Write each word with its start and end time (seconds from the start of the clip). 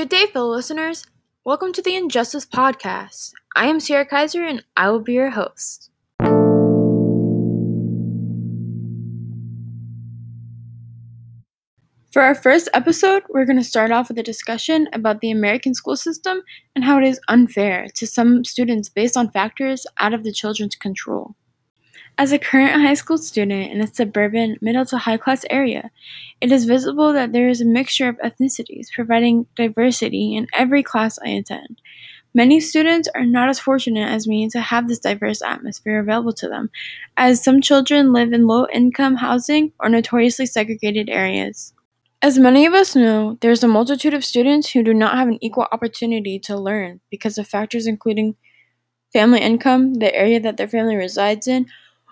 Good 0.00 0.08
day, 0.08 0.24
fellow 0.32 0.54
listeners. 0.54 1.06
Welcome 1.44 1.74
to 1.74 1.82
the 1.82 1.94
Injustice 1.94 2.46
Podcast. 2.46 3.34
I 3.54 3.66
am 3.66 3.80
Sierra 3.80 4.06
Kaiser 4.06 4.42
and 4.42 4.64
I 4.74 4.88
will 4.88 5.00
be 5.00 5.12
your 5.12 5.28
host. 5.28 5.90
For 12.10 12.22
our 12.22 12.34
first 12.34 12.70
episode, 12.72 13.24
we're 13.28 13.44
going 13.44 13.58
to 13.58 13.62
start 13.62 13.90
off 13.90 14.08
with 14.08 14.18
a 14.18 14.22
discussion 14.22 14.88
about 14.94 15.20
the 15.20 15.30
American 15.30 15.74
school 15.74 15.96
system 15.96 16.40
and 16.74 16.82
how 16.82 16.96
it 16.96 17.04
is 17.04 17.20
unfair 17.28 17.88
to 17.96 18.06
some 18.06 18.42
students 18.42 18.88
based 18.88 19.18
on 19.18 19.30
factors 19.30 19.86
out 19.98 20.14
of 20.14 20.24
the 20.24 20.32
children's 20.32 20.76
control. 20.76 21.34
As 22.20 22.32
a 22.32 22.38
current 22.38 22.82
high 22.82 22.92
school 22.92 23.16
student 23.16 23.72
in 23.72 23.80
a 23.80 23.86
suburban, 23.86 24.58
middle 24.60 24.84
to 24.84 24.98
high 24.98 25.16
class 25.16 25.46
area, 25.48 25.90
it 26.42 26.52
is 26.52 26.66
visible 26.66 27.14
that 27.14 27.32
there 27.32 27.48
is 27.48 27.62
a 27.62 27.64
mixture 27.64 28.10
of 28.10 28.18
ethnicities, 28.18 28.92
providing 28.94 29.46
diversity 29.56 30.36
in 30.36 30.46
every 30.52 30.82
class 30.82 31.18
I 31.24 31.30
attend. 31.30 31.80
Many 32.34 32.60
students 32.60 33.08
are 33.14 33.24
not 33.24 33.48
as 33.48 33.58
fortunate 33.58 34.06
as 34.06 34.28
me 34.28 34.50
to 34.50 34.60
have 34.60 34.86
this 34.86 34.98
diverse 34.98 35.40
atmosphere 35.40 35.98
available 35.98 36.34
to 36.34 36.46
them, 36.46 36.68
as 37.16 37.42
some 37.42 37.62
children 37.62 38.12
live 38.12 38.34
in 38.34 38.46
low 38.46 38.66
income 38.70 39.16
housing 39.16 39.72
or 39.80 39.88
notoriously 39.88 40.44
segregated 40.44 41.08
areas. 41.08 41.72
As 42.20 42.38
many 42.38 42.66
of 42.66 42.74
us 42.74 42.94
know, 42.94 43.38
there 43.40 43.50
is 43.50 43.64
a 43.64 43.66
multitude 43.66 44.12
of 44.12 44.26
students 44.26 44.68
who 44.68 44.82
do 44.82 44.92
not 44.92 45.16
have 45.16 45.28
an 45.28 45.42
equal 45.42 45.68
opportunity 45.72 46.38
to 46.40 46.58
learn 46.58 47.00
because 47.10 47.38
of 47.38 47.48
factors 47.48 47.86
including 47.86 48.36
family 49.10 49.40
income, 49.40 49.94
the 49.94 50.14
area 50.14 50.38
that 50.38 50.58
their 50.58 50.68
family 50.68 50.96
resides 50.96 51.48
in, 51.48 51.64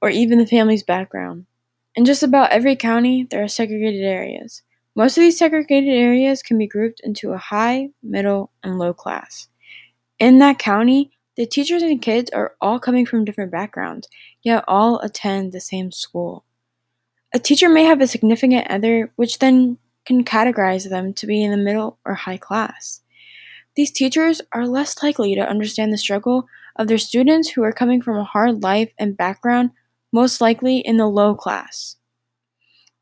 or 0.00 0.10
even 0.10 0.38
the 0.38 0.46
family's 0.46 0.82
background. 0.82 1.46
In 1.94 2.04
just 2.04 2.22
about 2.22 2.50
every 2.50 2.76
county, 2.76 3.26
there 3.30 3.42
are 3.42 3.48
segregated 3.48 4.02
areas. 4.02 4.62
Most 4.96 5.16
of 5.16 5.22
these 5.22 5.38
segregated 5.38 5.92
areas 5.92 6.42
can 6.42 6.58
be 6.58 6.66
grouped 6.66 7.00
into 7.02 7.32
a 7.32 7.38
high, 7.38 7.90
middle, 8.02 8.50
and 8.62 8.78
low 8.78 8.92
class. 8.92 9.48
In 10.18 10.38
that 10.38 10.58
county, 10.58 11.12
the 11.36 11.46
teachers 11.46 11.82
and 11.82 12.02
kids 12.02 12.30
are 12.32 12.54
all 12.60 12.78
coming 12.78 13.06
from 13.06 13.24
different 13.24 13.50
backgrounds, 13.50 14.08
yet 14.42 14.64
all 14.68 14.98
attend 15.00 15.52
the 15.52 15.60
same 15.60 15.90
school. 15.90 16.44
A 17.32 17.38
teacher 17.38 17.68
may 17.68 17.84
have 17.84 18.00
a 18.00 18.06
significant 18.06 18.66
other, 18.68 19.12
which 19.16 19.38
then 19.38 19.78
can 20.04 20.24
categorize 20.24 20.88
them 20.88 21.14
to 21.14 21.26
be 21.26 21.42
in 21.42 21.50
the 21.50 21.56
middle 21.56 21.98
or 22.04 22.14
high 22.14 22.36
class. 22.36 23.00
These 23.76 23.92
teachers 23.92 24.42
are 24.52 24.66
less 24.66 25.02
likely 25.02 25.34
to 25.36 25.48
understand 25.48 25.92
the 25.92 25.98
struggle 25.98 26.46
of 26.76 26.88
their 26.88 26.98
students 26.98 27.50
who 27.50 27.62
are 27.62 27.72
coming 27.72 28.02
from 28.02 28.16
a 28.16 28.24
hard 28.24 28.62
life 28.62 28.90
and 28.98 29.16
background 29.16 29.70
most 30.12 30.40
likely 30.40 30.78
in 30.78 30.96
the 30.96 31.06
low 31.06 31.34
class. 31.34 31.96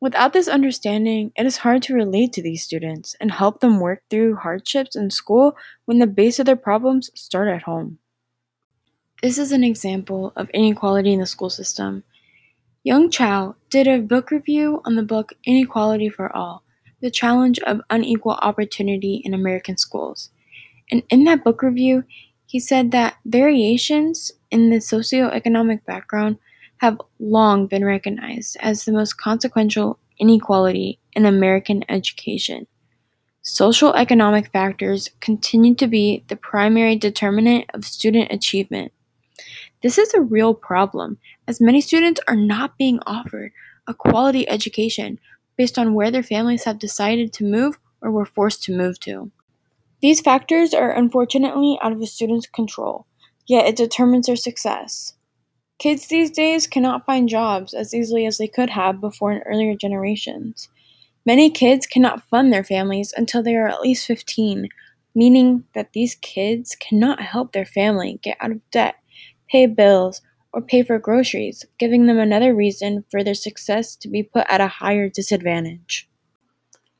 Without 0.00 0.32
this 0.32 0.46
understanding, 0.46 1.32
it 1.36 1.44
is 1.44 1.56
hard 1.56 1.82
to 1.82 1.94
relate 1.94 2.32
to 2.32 2.42
these 2.42 2.62
students 2.62 3.16
and 3.20 3.32
help 3.32 3.60
them 3.60 3.80
work 3.80 4.02
through 4.08 4.36
hardships 4.36 4.94
in 4.94 5.10
school 5.10 5.56
when 5.86 5.98
the 5.98 6.06
base 6.06 6.38
of 6.38 6.46
their 6.46 6.54
problems 6.54 7.10
start 7.14 7.48
at 7.48 7.62
home. 7.62 7.98
This 9.22 9.38
is 9.38 9.50
an 9.50 9.64
example 9.64 10.32
of 10.36 10.48
inequality 10.50 11.12
in 11.12 11.18
the 11.18 11.26
school 11.26 11.50
system. 11.50 12.04
Young 12.84 13.10
Chow 13.10 13.56
did 13.70 13.88
a 13.88 13.98
book 13.98 14.30
review 14.30 14.80
on 14.84 14.94
the 14.94 15.02
book 15.02 15.32
Inequality 15.44 16.08
for 16.08 16.34
All 16.34 16.62
The 17.00 17.10
Challenge 17.10 17.58
of 17.60 17.80
Unequal 17.90 18.38
Opportunity 18.40 19.20
in 19.24 19.34
American 19.34 19.76
Schools. 19.76 20.30
And 20.92 21.02
in 21.10 21.24
that 21.24 21.42
book 21.42 21.62
review, 21.62 22.04
he 22.46 22.60
said 22.60 22.92
that 22.92 23.16
variations 23.26 24.30
in 24.52 24.70
the 24.70 24.76
socioeconomic 24.76 25.84
background 25.84 26.38
have 26.80 27.00
long 27.18 27.66
been 27.66 27.84
recognized 27.84 28.56
as 28.60 28.84
the 28.84 28.92
most 28.92 29.14
consequential 29.14 29.98
inequality 30.18 30.98
in 31.12 31.26
American 31.26 31.84
education. 31.88 32.66
Social 33.42 33.94
economic 33.94 34.52
factors 34.52 35.10
continue 35.20 35.74
to 35.76 35.86
be 35.86 36.24
the 36.28 36.36
primary 36.36 36.96
determinant 36.96 37.64
of 37.72 37.84
student 37.84 38.30
achievement. 38.30 38.92
This 39.82 39.96
is 39.96 40.12
a 40.12 40.20
real 40.20 40.54
problem, 40.54 41.18
as 41.46 41.60
many 41.60 41.80
students 41.80 42.20
are 42.28 42.36
not 42.36 42.76
being 42.76 43.00
offered 43.06 43.52
a 43.86 43.94
quality 43.94 44.48
education 44.48 45.18
based 45.56 45.78
on 45.78 45.94
where 45.94 46.10
their 46.10 46.22
families 46.22 46.64
have 46.64 46.78
decided 46.78 47.32
to 47.32 47.44
move 47.44 47.78
or 48.02 48.10
were 48.10 48.26
forced 48.26 48.62
to 48.64 48.76
move 48.76 49.00
to. 49.00 49.30
These 50.00 50.20
factors 50.20 50.74
are 50.74 50.92
unfortunately 50.92 51.78
out 51.82 51.92
of 51.92 52.00
a 52.00 52.06
student's 52.06 52.46
control, 52.46 53.06
yet 53.46 53.66
it 53.66 53.76
determines 53.76 54.26
their 54.26 54.36
success. 54.36 55.14
Kids 55.78 56.08
these 56.08 56.32
days 56.32 56.66
cannot 56.66 57.06
find 57.06 57.28
jobs 57.28 57.72
as 57.72 57.94
easily 57.94 58.26
as 58.26 58.38
they 58.38 58.48
could 58.48 58.68
have 58.68 59.00
before 59.00 59.30
in 59.30 59.42
earlier 59.42 59.76
generations. 59.76 60.68
Many 61.24 61.50
kids 61.50 61.86
cannot 61.86 62.24
fund 62.24 62.52
their 62.52 62.64
families 62.64 63.14
until 63.16 63.44
they 63.44 63.54
are 63.54 63.68
at 63.68 63.80
least 63.80 64.04
15, 64.06 64.68
meaning 65.14 65.62
that 65.76 65.92
these 65.92 66.16
kids 66.16 66.74
cannot 66.80 67.20
help 67.20 67.52
their 67.52 67.64
family 67.64 68.18
get 68.24 68.36
out 68.40 68.50
of 68.50 68.70
debt, 68.72 68.96
pay 69.48 69.66
bills, 69.66 70.20
or 70.52 70.62
pay 70.62 70.82
for 70.82 70.98
groceries, 70.98 71.64
giving 71.78 72.06
them 72.06 72.18
another 72.18 72.56
reason 72.56 73.04
for 73.08 73.22
their 73.22 73.34
success 73.34 73.94
to 73.94 74.08
be 74.08 74.24
put 74.24 74.46
at 74.48 74.60
a 74.60 74.66
higher 74.66 75.08
disadvantage. 75.08 76.08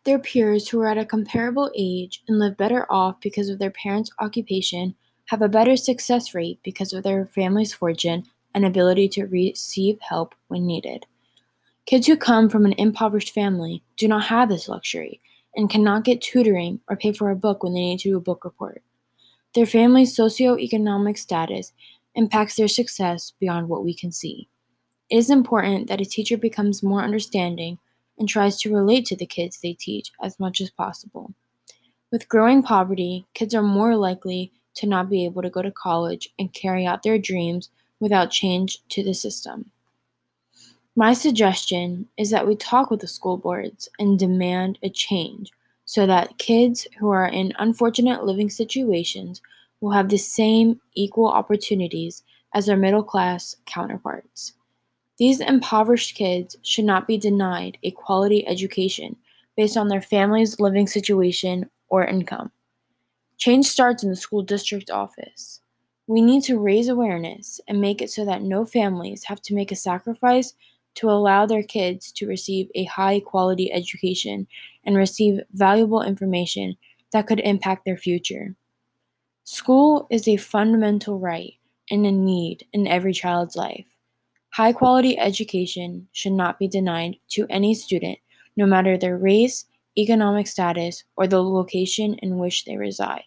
Their 0.05 0.21
peers 0.21 0.69
who 0.69 0.81
are 0.83 0.89
at 0.89 0.99
a 0.99 1.05
comparable 1.05 1.73
age 1.77 2.23
and 2.29 2.39
live 2.39 2.57
better 2.57 2.87
off 2.89 3.21
because 3.21 3.49
of 3.49 3.59
their 3.59 3.73
parents' 3.73 4.13
occupation 4.21 4.95
have 5.27 5.43
a 5.43 5.49
better 5.49 5.77
success 5.77 6.33
rate 6.33 6.61
because 6.63 6.93
of 6.93 7.03
their 7.03 7.27
family's 7.27 7.75
fortune 7.75 8.25
and 8.55 8.65
ability 8.65 9.09
to 9.11 9.27
receive 9.27 9.99
help 10.01 10.35
when 10.49 10.67
needed. 10.67 11.07
Kids 11.87 12.07
who 12.07 12.17
come 12.17 12.49
from 12.49 12.65
an 12.65 12.75
impoverished 12.77 13.33
family 13.33 13.83
do 13.97 14.09
not 14.09 14.25
have 14.25 14.49
this 14.49 14.69
luxury 14.69 15.21
and 15.55 15.71
cannot 15.71 16.05
get 16.05 16.21
tutoring 16.21 16.81
or 16.89 16.97
pay 16.97 17.13
for 17.13 17.31
a 17.31 17.37
book 17.37 17.63
when 17.63 17.75
they 17.75 17.81
need 17.81 18.01
to 18.01 18.11
do 18.11 18.17
a 18.17 18.21
book 18.21 18.45
report. 18.45 18.83
Their 19.55 19.67
family's 19.67 20.17
socioeconomic 20.17 21.17
status 21.17 21.73
impacts 22.15 22.57
their 22.57 22.69
success 22.69 23.33
beyond 23.41 23.69
what 23.69 23.85
we 23.85 23.95
can 23.95 24.13
see. 24.13 24.49
It 25.11 25.17
is 25.17 25.31
important 25.31 25.89
that 25.89 26.01
a 26.01 26.05
teacher 26.05 26.37
becomes 26.37 26.83
more 26.83 27.03
understanding 27.03 27.79
and 28.19 28.29
tries 28.29 28.61
to 28.61 28.75
relate 28.75 29.07
to 29.07 29.17
the 29.17 29.27
kids 29.27 29.59
they 29.59 29.73
teach 29.73 30.11
as 30.23 30.39
much 30.39 30.61
as 30.61 30.71
possible. 30.71 31.33
With 32.11 32.29
growing 32.29 32.63
poverty, 32.63 33.27
kids 33.35 33.55
are 33.55 33.63
more 33.63 33.97
likely 33.97 34.53
to 34.75 34.87
not 34.87 35.09
be 35.09 35.25
able 35.25 35.43
to 35.43 35.51
go 35.51 35.63
to 35.63 35.71
college 35.71 36.29
and 36.39 36.53
carry 36.53 36.85
out 36.85 37.03
their 37.03 37.19
dreams 37.19 37.71
without 38.01 38.31
change 38.31 38.79
to 38.91 39.03
the 39.03 39.15
system. 39.15 39.71
My 40.97 41.13
suggestion 41.13 42.09
is 42.17 42.31
that 42.31 42.47
we 42.47 42.57
talk 42.57 42.91
with 42.91 43.01
the 43.01 43.07
school 43.07 43.37
boards 43.37 43.89
and 43.99 44.19
demand 44.19 44.79
a 44.83 44.91
change 44.91 45.53
so 45.85 46.07
that 46.07 46.39
kids 46.39 46.89
who 46.99 47.09
are 47.11 47.29
in 47.29 47.53
unfortunate 47.59 48.25
living 48.25 48.51
situations 48.51 49.41
will 49.81 49.93
have 49.93 50.09
the 50.09 50.19
same 50.19 50.81
equal 50.95 51.29
opportunities 51.29 52.23
as 52.53 52.67
their 52.67 52.77
middle 52.77 53.05
class 53.05 53.55
counterparts. 53.65 54.55
These 55.19 55.41
impoverished 55.41 56.15
kids 56.15 56.57
should 56.63 56.85
not 56.85 57.07
be 57.07 57.17
denied 57.17 57.79
a 57.83 57.91
quality 57.91 58.47
education 58.47 59.17
based 59.57 59.77
on 59.77 59.89
their 59.89 60.03
family's 60.03 60.61
living 60.61 60.87
situation 60.87 61.69
or 61.89 62.05
income. 62.05 62.51
Change 63.37 63.67
starts 63.67 64.03
in 64.03 64.11
the 64.11 64.17
school 64.17 64.43
district 64.43 64.91
office. 64.91 65.61
We 66.09 66.23
need 66.23 66.43
to 66.45 66.59
raise 66.59 66.89
awareness 66.89 67.61
and 67.69 67.83
make 67.83 68.01
it 68.01 68.11
so 68.11 68.25
that 68.25 68.41
no 68.41 68.65
families 68.65 69.25
have 69.25 69.43
to 69.43 69.55
make 69.55 69.71
a 69.71 69.77
sacrifice 69.77 70.55
to 70.95 71.11
allow 71.11 71.45
their 71.45 71.63
kids 71.63 72.11
to 72.13 72.27
receive 72.27 72.71
a 72.75 72.85
high 72.85 73.21
quality 73.21 73.71
education 73.71 74.47
and 74.85 74.97
receive 74.97 75.41
valuable 75.53 76.01
information 76.01 76.79
that 77.13 77.27
could 77.27 77.41
impact 77.41 77.85
their 77.85 77.99
future. 77.99 78.57
School 79.45 80.07
is 80.11 80.27
a 80.27 80.39
fundamental 80.39 81.19
right 81.19 81.55
and 81.91 82.07
a 82.07 82.11
need 82.11 82.67
in 82.73 82.87
every 82.87 83.13
child's 83.13 83.55
life. 83.55 83.87
High 84.55 84.73
quality 84.73 85.19
education 85.19 86.09
should 86.13 86.33
not 86.33 86.59
be 86.59 86.69
denied 86.69 87.17
to 87.33 87.47
any 87.51 87.75
student, 87.75 88.19
no 88.57 88.65
matter 88.65 88.97
their 88.97 89.19
race, 89.19 89.67
economic 89.99 90.47
status, 90.47 91.05
or 91.17 91.27
the 91.27 91.43
location 91.43 92.15
in 92.15 92.39
which 92.39 92.65
they 92.65 92.79
reside. 92.79 93.25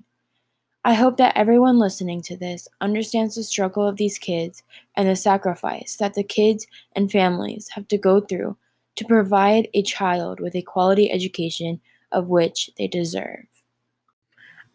I 0.83 0.95
hope 0.95 1.17
that 1.17 1.37
everyone 1.37 1.77
listening 1.77 2.23
to 2.23 2.35
this 2.35 2.67
understands 2.81 3.35
the 3.35 3.43
struggle 3.43 3.87
of 3.87 3.97
these 3.97 4.17
kids 4.17 4.63
and 4.95 5.07
the 5.07 5.15
sacrifice 5.15 5.97
that 5.97 6.15
the 6.15 6.23
kids 6.23 6.65
and 6.95 7.11
families 7.11 7.69
have 7.73 7.87
to 7.89 7.99
go 7.99 8.19
through 8.19 8.57
to 8.95 9.05
provide 9.05 9.67
a 9.75 9.83
child 9.83 10.39
with 10.39 10.55
a 10.55 10.63
quality 10.63 11.11
education 11.11 11.79
of 12.11 12.29
which 12.29 12.71
they 12.79 12.87
deserve. 12.87 13.45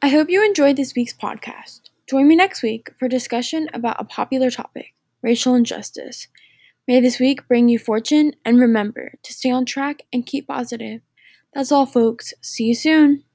I 0.01 0.09
hope 0.09 0.31
you 0.31 0.45
enjoyed 0.45 0.77
this 0.77 0.95
week's 0.95 1.13
podcast. 1.13 1.91
Join 2.09 2.29
me 2.29 2.37
next 2.37 2.63
week 2.63 2.91
for 3.01 3.09
discussion 3.09 3.69
about 3.75 4.01
a 4.01 4.05
popular 4.05 4.51
topic, 4.51 4.95
racial 5.23 5.57
injustice. 5.57 6.29
May 6.87 7.01
this 7.01 7.19
week 7.19 7.49
bring 7.49 7.69
you 7.69 7.81
fortune 7.81 8.33
and 8.45 8.61
remember 8.61 9.15
to 9.25 9.33
stay 9.33 9.51
on 9.51 9.65
track 9.65 10.03
and 10.13 10.25
keep 10.25 10.47
positive. 10.47 11.01
That's 11.53 11.73
all, 11.73 11.85
folks. 11.87 12.33
See 12.41 12.65
you 12.65 12.75
soon. 12.77 13.26